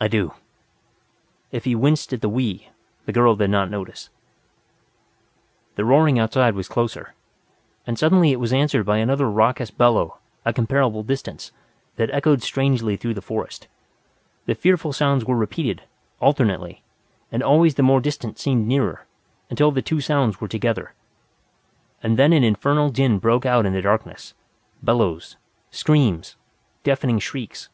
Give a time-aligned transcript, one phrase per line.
[0.00, 0.34] "I do."
[1.52, 2.70] If he winced at the "we"
[3.06, 4.10] the girl did not notice.
[5.76, 7.14] The roaring outside was closer.
[7.86, 11.52] And suddenly it was answered by another raucous bellow, at considerable distance,
[11.94, 13.68] that echoed strangely through the forest.
[14.46, 15.82] The fearful sounds were repeated,
[16.20, 16.82] alternately.
[17.30, 19.06] And always the more distant seemed nearer,
[19.48, 20.94] until the two sounds were together.
[22.02, 24.34] And then an infernal din broke out in the darkness.
[24.82, 25.36] Bellows.
[25.70, 26.34] Screams.
[26.82, 27.68] Deafening shrieks.